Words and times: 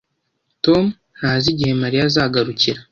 Tom 0.65 0.83
ntazi 1.17 1.47
igihe 1.53 1.73
Mariya 1.81 2.03
azagarukira 2.09 2.79